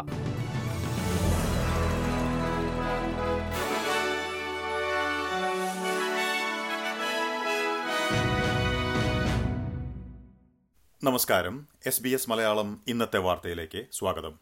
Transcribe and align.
നമസ്കാരം. 11.04 11.68
S 11.86 12.04
B 12.04 12.09
S 12.09 12.29
Malayalam 12.29 12.84
ഇന്നത്തെ 12.88 13.18
വാർത്തയിലേക്ക് 13.18 13.86
സ്വാഗതം. 13.91 14.39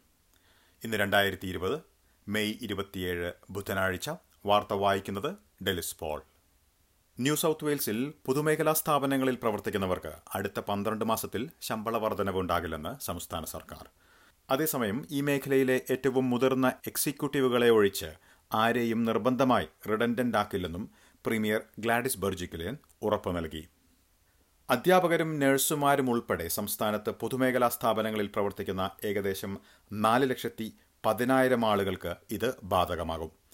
ഇന്ന് 0.84 0.96
രണ്ടായിരത്തി 0.96 1.46
ഇരുപത് 1.46 1.80
മെയ് 2.28 2.54
ഇരുപത്തിയേഴ് 2.62 3.32
ബുധനാഴ്ച 3.50 4.10
വാർത്ത 4.46 4.72
വായിക്കുന്നത് 4.72 5.34
ഡെലിസ് 5.64 5.96
പോൾ. 5.98 6.22
ന്യൂ 7.20 7.34
സൗത്ത് 7.34 7.64
വെയിൽസിൽ 7.64 8.12
പൊതുമേഖലാ 8.26 8.72
സ്ഥാപനങ്ങളിൽ 8.72 9.34
പ്രവർത്തിക്കുന്നവർക്ക് 9.34 10.12
അടുത്ത 10.34 10.60
പന്ത്രണ്ട് 10.60 11.04
മാസത്തിൽ 11.04 11.50
ശമ്പള 11.60 11.96
വർധനവ് 11.96 12.38
ഉണ്ടാകില്ലെന്ന് 12.38 13.04
സംസ്ഥാന 13.04 13.44
സർക്കാർ. 13.44 13.88
അതേസമയം 14.50 15.06
ഈ 15.10 15.20
മേഖലയിലെ 15.20 15.80
ഏറ്റവും 15.90 16.30
മുതിർന്ന 16.30 16.72
എക്സിക്യൂട്ടീവുകളെ 16.86 17.70
ഒഴിച്ച് 17.70 18.10
ആരെയും 18.54 19.04
നിർബന്ധമായി 19.04 19.66
റിഡൻഡന്റ് 19.90 20.36
ആക്കില്ലെന്നും 20.36 20.90
പ്രീമിയർ 21.26 21.60
ഗ്ലാഡിസ് 21.78 22.18
ബെർജിക്കുലേൻ 22.18 22.78
ഉറപ്പു 23.02 23.30
നൽകി. 23.30 23.68
അധ്യാപകരും 24.70 25.38
നഴ്സുമാരും 25.38 26.10
ഉൾപ്പെടെ 26.10 26.48
സംസ്ഥാനത്ത് 26.48 27.10
പൊതുമേഖലാ 27.10 27.68
സ്ഥാപനങ്ങളിൽ 27.68 28.26
പ്രവർത്തിക്കുന്ന 28.26 28.90
ഏകദേശം 29.04 29.58
നാല് 29.92 30.30
ലക്ഷത്തി 30.30 30.74
പതിനായിരം 31.06 31.66
ആളുകൾക്ക് 31.66 32.14
ഇത് 32.30 32.54
ബാധകമാകും. 32.62 33.47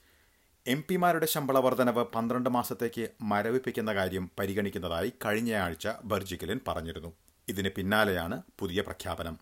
എം 0.66 0.84
പിമാരുടെ 0.90 1.26
ശമ്പള 1.26 1.58
വർധനവ് 1.58 2.04
പന്ത്രണ്ട് 2.04 2.50
മാസത്തേക്ക് 2.50 3.08
മരവിപ്പിക്കുന്ന 3.22 3.94
കാര്യം 3.94 4.30
പരിഗണിക്കുന്നതായി 4.38 5.12
കഴിഞ്ഞയാഴ്ച 5.24 5.88
ബർജിക്കലിൻ 6.04 6.60
പറഞ്ഞിരുന്നു. 6.68 7.12
ഇതിന് 7.48 7.68
പിന്നാലെയാണ് 7.76 8.42
പുതിയ 8.58 8.80
പ്രഖ്യാപനം. 8.80 9.38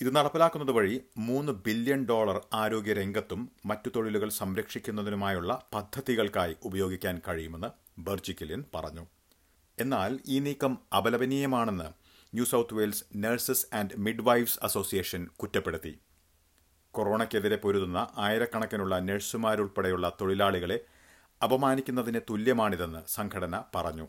ഇത് 0.00 0.16
നടപ്പിലാക്കുന്നത് 0.16 0.70
വഴി 0.70 1.02
മൂന്ന് 1.18 1.52
ബില്യൺ 1.52 2.06
ഡോളർ 2.06 2.40
ആരോഗ്യ 2.52 2.92
രംഗത്തും 2.92 3.50
മറ്റു 3.66 3.88
തൊഴിലുകൾ 3.96 4.28
സംരക്ഷിക്കുന്നതിനുമായുള്ള 4.28 5.62
പദ്ധതികൾക്കായി 5.74 6.56
ഉപയോഗിക്കാൻ 6.62 7.20
കഴിയുമെന്ന് 7.28 8.00
ബർജിക്കലിൻ 8.00 8.64
പറഞ്ഞു. 8.74 9.06
എന്നാൽ 9.78 10.18
ഈ 10.26 10.38
നീക്കം 10.38 10.78
അപലപനീയമാണെന്ന് 10.96 11.88
New 12.34 12.44
South 12.44 12.74
Wales 12.74 13.04
nurses 13.16 13.66
and 13.74 13.90
midwives 13.98 14.58
association 14.62 15.28
കുറ്റപ്പെടുത്തി. 15.36 15.98
കൊറോണയ്ക്കെതിരെ 16.96 17.56
പൊരുതുന്ന 17.56 18.08
ആയിരക്കണക്കിനുള്ള 18.16 18.98
നഴ്സുമാരുൾപ്പെടെയുള്ള 18.98 20.06
തൊഴിലാളികളെ 20.20 20.78
അപമാനിക്കുന്നതിന് 21.42 22.20
തുല്യമാണിതെന്ന് 22.30 23.00
സംഘടന 23.08 23.62
പറഞ്ഞു. 23.74 24.06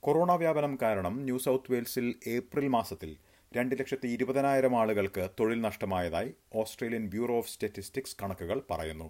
കൊറോണ 0.00 0.32
വ്യാപനം 0.32 0.78
കാരണം 0.82 1.14
ന്യൂ 1.22 1.38
സൗത്ത് 1.38 1.72
വെയിൽസിൽ 1.72 2.14
ഏപ്രിൽ 2.26 2.68
മാസത്തിൽ 2.68 3.16
രണ്ട് 3.56 3.74
ലക്ഷത്തി 3.78 4.08
ഇരുപതിനായിരം 4.08 4.74
ആളുകൾക്ക് 4.80 5.28
തൊഴിൽ 5.40 5.60
നഷ്ടമായതായി 5.60 6.30
ഓസ്ട്രേലിയൻ 6.54 7.06
ബ്യൂറോ 7.06 7.38
ഓഫ് 7.38 7.50
സ്റ്റാറ്റിസ്റ്റിക്സ് 7.50 8.16
കണക്കുകൾ 8.22 8.62
പറയുന്നു. 8.70 9.08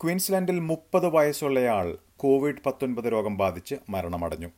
ക്വീൻസ്ലാൻഡിൽ 0.00 0.58
മുപ്പത് 0.70 1.08
വയസ്സുള്ളയാൾ 1.08 1.98
കോവിഡ് 2.16 2.64
പത്തൊൻപത് 2.66 3.12
രോഗം 3.12 3.36
ബാധിച്ച് 3.36 3.74
മരണമടഞ്ഞു. 3.88 4.50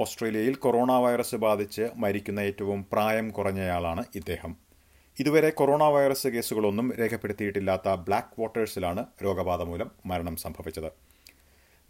ഓസ്ട്രേലിയയിൽ 0.00 0.54
കൊറോണ 0.54 0.92
വൈറസ് 0.92 1.36
ബാധിച്ച് 1.36 1.86
മരിക്കുന്ന 1.96 2.40
ഏറ്റവും 2.40 2.86
പ്രായം 2.92 3.30
കുറഞ്ഞയാളാണ് 3.30 4.04
ഇദ്ദേഹം. 4.14 4.71
ഇതുവരെ 5.18 5.50
കൊറോണ 5.50 5.82
വൈറസ് 5.82 6.28
കേസുകളൊന്നും 6.28 6.92
രേഖപ്പെടുത്തിയിട്ടില്ലാത്ത 6.92 7.94
ബ്ലാക്ക് 7.94 8.40
വാട്ടേഴ്സിലാണ് 8.40 9.06
രോഗബാധ 9.24 9.62
മൂലം 9.62 9.90
മരണം 10.06 10.36
സംഭവിച്ചത്. 10.36 10.92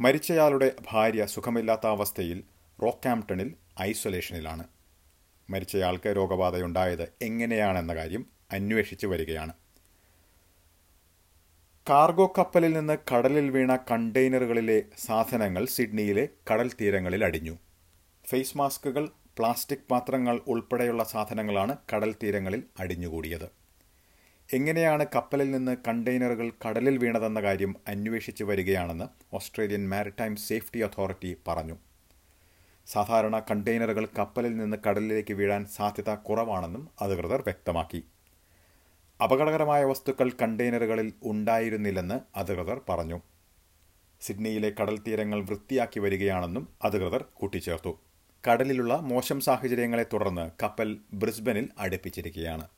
മരിച്ചയാളുടെ 0.00 0.74
ഭാര്യ 0.90 1.26
സുഖമില്ലാത്ത 1.26 1.86
അവസ്ഥയിൽ 1.86 2.44
റോക്കാംപ്ടണിൽ 2.82 3.54
ഐസൊലേഷനിലാണ്. 3.82 4.64
മരിച്ചയാൾക്ക് 5.50 6.08
രോഗബാധയുണ്ടായത് 6.08 7.12
എങ്ങനെയാണെന്ന 7.22 7.94
കാര്യം 7.94 8.26
അന്വേഷിച്ചു 8.52 9.06
വരികയാണ്. 9.06 9.52
കാർഗോ 11.90 12.32
കപ്പലിൽ 12.38 12.72
നിന്ന് 12.72 12.98
കടലിൽ 13.12 13.50
വീണ 13.50 13.76
കണ്ടെയ്നറുകളിലെ 13.76 14.82
സാധനങ്ങൾ 14.98 15.66
സിഡ്നിയിലെ 15.66 16.28
കടൽ 16.52 16.70
തീരങ്ങളിൽ 16.80 17.24
അടിഞ്ഞു. 17.24 17.58
ഫേസ് 18.30 18.58
മാസ്കുകൾ 18.58 19.10
പ്ലാസ്റ്റിക് 19.38 19.88
പാത്രങ്ങൾ 19.90 20.40
ഉൾപ്പെടെയുള്ള 20.46 21.04
സാധനങ്ങളാണ് 21.04 21.76
കടൽ 21.94 22.14
തീരങ്ങളിൽ 22.22 22.62
അടിഞ്ഞുകൂടിയത്. 22.80 23.50
എങ്ങനെയാണ് 24.52 25.06
കപ്പലിൽ 25.14 25.50
നിന്ന് 25.50 25.76
കണ്ടെയ്നറുകൾ 25.88 26.52
കടലിൽ 26.64 26.98
വീണതെന്ന 26.98 27.40
കാര്യം 27.40 27.76
അന്വേഷിച്ചു 27.88 28.44
വരികയാണെന്ന് 28.44 29.34
ഓസ്ട്രേലിയൻ 29.34 29.88
മാരിടൈം 29.88 30.36
സേഫ്റ്റി 30.36 30.80
അതോറിറ്റി 30.80 31.36
പറഞ്ഞു. 31.48 31.76
സാധാരണ 32.86 33.38
കണ്ടെയ്നറുകൾ 33.38 34.08
കപ്പലിൽ 34.18 34.56
നിന്ന് 34.56 34.76
കടലിലേക്ക് 34.88 35.34
വീഴാൻ 35.34 35.66
സാധ്യത 35.66 36.14
കുറവാണെന്നും 36.14 36.88
അധികൃതർ 37.00 37.40
വ്യക്തമാക്കി. 37.40 38.04
അപകടകരമായ 39.22 39.84
വസ്തുക്കൾ 39.84 40.32
കണ്ടെയ്നറുകളിൽ 40.42 41.12
ഉണ്ടായിരുന്നില്ലെന്ന് 41.24 42.20
അധികൃതർ 42.36 42.80
പറഞ്ഞു. 42.88 43.20
സിഡ്നിയിലെ 44.20 44.72
കടൽ 44.80 44.98
തീരങ്ങൾ 44.98 45.42
വൃത്തിയാക്കി 45.42 46.00
വരികയാണെന്നും 46.00 46.68
അധികൃതർ 46.84 47.24
കൂട്ടിച്ചേർത്തു. 47.34 47.98
കടലിലുള്ള 48.48 48.94
മോശം 48.94 49.40
സാഹചര്യങ്ങളെ 49.40 50.06
തുടർന്ന് 50.12 50.50
കപ്പൽ 50.62 50.98
ബ്രിസ്ബനിൽ 51.14 51.68
അടുപ്പിച്ചിരിക്കുകയാണ്. 51.78 52.68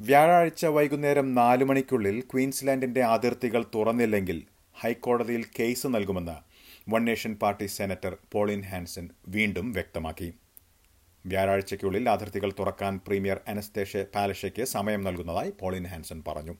വ്യാഴാഴ്ച 0.00 0.66
വൈകുന്നേരം 0.66 1.34
നാലു 1.34 1.64
മണിക്കുള്ളിൽ 1.64 2.20
ക്വീൻസ്ലാൻഡിന്റെ 2.20 3.04
അതിർത്തികൾ 3.04 3.64
തുറന്നില്ലെങ്കിൽ 3.74 4.42
ഹൈക്കോടതിയിൽ 4.74 5.44
കേസ് 5.58 5.86
നൽകുമെന്ന് 5.86 6.36
One 6.90 7.04
Nation 7.04 7.34
party 7.34 7.66
senator 7.66 8.16
Pauline 8.32 8.62
Hanson 8.62 9.08
വീണ്ടും 9.28 9.72
വ്യക്തമാക്കി. 9.72 10.34
വ്യാഴാഴ്ചയ്ക്കുള്ളിൽ 11.26 12.08
അതിർത്തികൾ 12.08 12.52
തുറക്കാൻ 12.58 13.00
പ്രീമിയർ 13.06 13.40
അനസ്തേഷ്യ 13.48 14.04
പാലഷയ്ക്ക് 14.14 14.64
സമയം 14.64 15.04
നൽകുന്നതായി 15.04 15.52
പോളിൻ 15.60 15.86
ഹാൻസൺ 15.86 16.22
പറഞ്ഞു. 16.28 16.54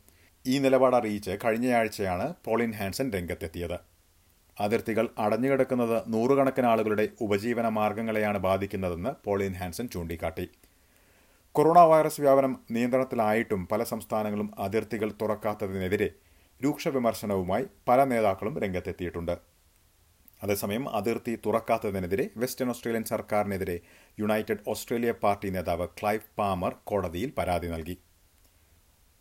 ഈ 0.46 0.58
നിലപാട് 0.58 0.96
അറിയിച്ച് 0.96 1.38
കഴിഞ്ഞയാഴ്ചയാണ് 1.44 2.34
പോളിൻ 2.44 2.72
ഹാൻസൺ 2.72 3.12
രംഗത്തെത്തിയത്. 3.12 3.95
അതിർത്തികൾ 4.60 5.08
അടഞ്ഞുകിടക്കുന്നത് 5.18 6.04
നൂറുകണക്കിന് 6.06 6.66
ആളുകളുടെ 6.66 7.08
ഉപജീവന 7.20 7.68
മാർഗങ്ങളെയാണ് 7.68 8.38
ബാധിക്കുന്നതെന്ന് 8.38 9.10
പോളിൻ 9.24 9.52
ഹാൻസൺ 9.52 9.88
ചൂണ്ടിക്കാട്ടി. 9.88 10.48
കൊറോണ 11.52 11.78
വൈറസ് 11.78 12.20
വ്യാപനം 12.20 12.58
നിയന്ത്രണത്തിലായിട്ടും 12.70 13.68
പല 13.68 13.82
സംസ്ഥാനങ്ങളും 13.82 14.50
അതിർത്തികൾ 14.58 15.12
തുറക്കാത്തതിനെതിരെ 15.22 16.10
രൂക്ഷ 16.64 16.88
വിമർശനവുമായി 16.88 17.64
പല 17.88 18.04
നേതാക്കളും 18.04 18.58
രംഗത്തെത്തിയിട്ടുണ്ട്. 18.58 19.38
അതേസമയം 20.42 20.88
അതിർത്തി 20.88 21.38
തുറക്കാത്തതിനെതിരെ 21.46 22.30
വെസ്റ്റേൺ 22.36 22.68
ഓസ്ട്രേലിയൻ 22.68 23.04
സർക്കാരിനെതിരെ 23.04 23.80
യുണൈറ്റഡ് 24.20 24.64
ഓസ്ട്രേലിയ 24.68 25.12
പാർട്ടി 25.12 25.50
നേതാവ് 25.50 25.88
ക്ലൈവ് 25.88 26.28
പാമർ 26.38 26.76
കോടതിയിൽ 26.84 27.32
പരാതി 27.38 27.66
നൽകി. 27.66 27.98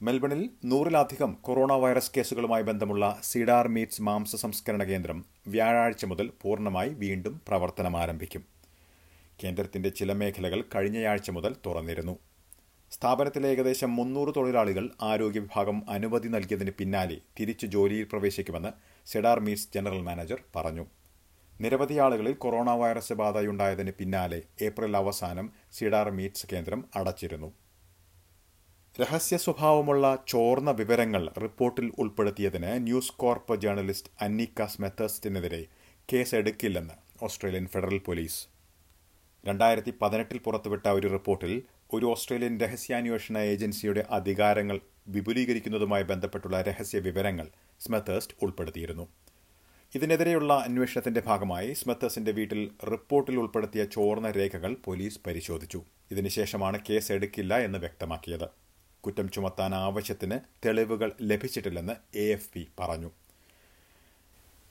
മെൽബണിൽ 0.05 0.49
നൂറിലധികം 0.65 1.37
കൊറോണ 1.41 1.73
വൈറസ് 1.73 2.11
കേസുകളുമായി 2.17 2.63
ബന്ധമുള്ള 2.63 3.19
സിഡാർ 3.23 3.67
മീറ്റ്സ് 3.67 4.01
മാംസ 4.01 4.35
സംസ്കരണ 4.35 4.83
കേന്ദ്രം 4.83 5.25
വ്യാഴാഴ്ച 5.47 6.05
മുതൽ 6.05 6.31
പൂർണമായി 6.41 6.89
വീണ്ടും 6.89 7.41
പ്രവർത്തനം 7.47 7.97
ആരംഭിക്കും. 7.97 8.43
കേന്ദ്രത്തിന്റെ 9.43 9.89
ചില 9.89 10.13
മേഖലകൾ 10.13 10.63
കഴിഞ്ഞയാഴ്ച 10.75 11.29
മുതൽ 11.29 11.55
തുറന്നിരുന്നു. 11.65 12.19
സ്ഥാപനത്തിലെ 12.91 13.49
ഏകദേശം 13.49 13.95
മുന്നൂറ് 13.95 14.33
തൊഴിലാളികൾ 14.37 14.89
ആരോഗ്യ 15.01 15.39
വിഭാഗം 15.39 15.89
അനുമതി 15.89 16.27
നൽകിയതിന് 16.27 16.71
പിന്നാലെ 16.71 17.17
തിരിച്ചു 17.39 17.65
ജോലിയിൽ 17.65 18.07
പ്രവേശിക്കുമെന്ന് 18.11 18.69
സിഡാർ 19.05 19.39
മീറ്റ്സ് 19.39 19.69
ജനറൽ 19.75 20.01
മാനേജർ 20.01 20.41
പറഞ്ഞു. 20.55 20.85
നിരവധി 21.61 21.93
ആളുകളിൽ 21.93 22.33
കൊറോണ 22.33 22.71
വൈറസ് 22.71 23.13
ബാധയുണ്ടായതിന് 23.13 23.91
പിന്നാലെ 23.91 24.41
ഏപ്രിൽ 24.61 24.97
അവസാനം 24.97 25.51
സിഡാർ 25.73 26.09
മീറ്റ്സ് 26.09 26.47
കേന്ദ്രം 26.53 26.85
അടച്ചിരുന്നു. 26.95 27.51
രഹസ്യ 29.01 29.37
സ്വഭാവമുള്ള 29.37 30.23
ചോർന്ന 30.27 30.71
വിവരങ്ങൾ 30.71 31.29
റിപ്പോർട്ടിൽ 31.41 31.91
ഉൾപ്പെടുത്തിയതിന് 31.99 32.67
ന്യൂസ് 32.73 33.11
കോർപ്പ് 33.11 33.61
ജേർണലിസ്റ്റ് 33.61 34.09
അന്നിക്ക 34.21 34.65
സ്മെത്തേഴ്സിനെതിരെ 34.65 35.65
കേസെടുക്കില്ലെന്ന് 36.13 36.93
ഓസ്ട്രേലിയൻ 37.23 37.67
ഫെഡറൽ 37.67 37.97
പോലീസ്. 37.97 38.47
രണ്ടായിരത്തി 39.47 39.93
പതിനെട്ടിൽ 40.01 40.37
പുറത്തുവിട്ട 40.37 40.87
ഒരു 40.87 41.07
റിപ്പോർട്ടിൽ 41.07 41.63
ഒരു 41.93 42.05
ഓസ്ട്രേലിയൻ 42.05 42.59
രഹസ്യാന്വേഷണ 42.59 43.37
ഏജൻസിയുടെ 43.37 44.05
അധികാരങ്ങൾ 44.09 44.79
വിപുലീകരിക്കുന്നതുമായി 45.07 46.03
ബന്ധപ്പെട്ടുള്ള 46.03 46.61
രഹസ്യ 46.61 46.99
വിവരങ്ങൾ 46.99 47.47
സ്മെത്തേഴ്സ്റ്റ് 47.79 48.35
ഉൾപ്പെടുത്തിയിരുന്നു. 48.41 49.07
ഇതിനെതിരെയുള്ള 49.95 50.53
അന്വേഷണത്തിന്റെ 50.53 51.21
ഭാഗമായി 51.21 51.73
സ്മെത്തേഴ്സിന്റെ 51.73 52.31
വീട്ടിൽ 52.31 52.71
റിപ്പോർട്ടിൽ 52.91 53.35
ഉൾപ്പെടുത്തിയ 53.35 53.85
ചോർന്ന 53.85 54.31
രേഖകൾ 54.31 54.77
പോലീസ് 54.85 55.19
പരിശോധിച്ചു. 55.27 55.83
ഇതിനുശേഷമാണ് 56.11 56.79
കേസ് 56.89 57.11
എടുക്കില്ല 57.11 57.57
എന്ന് 57.57 57.79
വ്യക്തമാക്കിയത്. 57.79 58.64
കുറ്റം 59.05 59.29
ചുമത്താൻ 59.29 59.75
ആവശ്യത്തിന് 59.75 60.39
തെളിവുകൾ 60.65 61.11
ലഭിച്ചിട്ടില്ലെന്ന് 61.21 62.17
എ 62.17 62.25
എഫ് 62.31 62.49
പി 62.53 62.67
പറഞ്ഞു. 62.79 63.11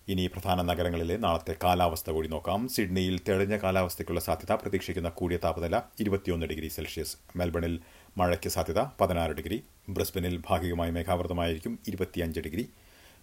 ഇനി 0.08 0.26
പ്രധാന 0.26 0.62
നഗരങ്ങളിലെ 0.62 1.16
നാളത്തെ 1.16 1.56
കാലാവസ്ഥ 1.64 2.10
കൂടി 2.10 2.28
നോക്കാം. 2.28 2.68
സിഡ്നിയിൽ 2.68 3.20
തെളിഞ്ഞ 3.28 3.56
കാലാവസ്ഥയ്ക്കുള്ള 3.56 4.20
സാധ്യത 4.20 4.52
പ്രതീക്ഷിക്കുന്ന 4.52 5.08
കൂടിയ 5.08 5.36
താപനില 5.36 5.80
ഇരുപത്തിയൊന്ന് 6.00 6.46
ഡിഗ്രി 6.46 6.68
സെൽഷ്യസ്. 6.68 7.16
മെൽബണിൽ 7.36 7.80
മഴയ്ക്ക് 8.18 8.48
സാധ്യത 8.48 8.80
പതിനാറ് 9.00 9.32
ഡിഗ്രി. 9.32 9.64
ബ്രിസ്ബനിൽ 9.88 10.42
ഭാഗികമായി 10.48 10.90
മേഘാവൃതമായിരിക്കും 10.90 11.78
ഇരുപത്തിയഞ്ച് 11.88 12.40
ഡിഗ്രി. 12.40 12.68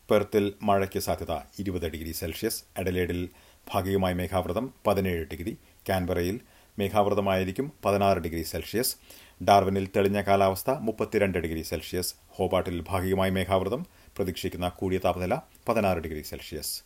പെർത്തിൽ 0.09 0.53
മഴയ്ക്ക് 0.63 0.99
സാധ്യത 0.99 1.33
ഇരുപത് 1.59 1.87
ഡിഗ്രി 1.89 2.11
സെൽഷ്യസ്. 2.11 2.63
എഡലേഡിൽ 2.77 3.29
ഭാഗികമായി 3.73 4.13
മേഘാവൃതം 4.13 4.73
പതിനേഴ് 4.87 5.25
ഡിഗ്രി. 5.25 5.57
കാൻബറയിൽ 5.89 6.39
മേഘാവൃതമായിരിക്കും 6.79 7.71
പതിനാറ് 7.85 8.17
ഡിഗ്രി 8.17 8.41
സെൽഷ്യസ്. 8.41 8.95
ഡാർവിനിൽ 9.43 9.87
തെളിഞ്ഞ 9.95 10.21
കാലാവസ്ഥ 10.21 10.71
മുപ്പത്തിരണ്ട് 10.71 11.37
ഡിഗ്രി 11.37 11.61
സെൽഷ്യസ്. 11.61 12.15
ഹോബാട്ടിൽ 12.29 12.85
ഭാഗികമായി 12.87 13.31
മേഘാവൃതം. 13.31 13.85
പ്രതീക്ഷിക്കുന്ന 14.17 14.69
കൂടിയ 14.69 14.97
താപനില 14.97 15.35
പതിനാറ് 15.69 15.97
ഡിഗ്രി 15.97 16.21
സെൽഷ്യസ്. 16.21 16.83